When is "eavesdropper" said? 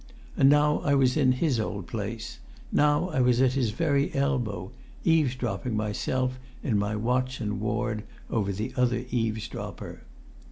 9.11-10.01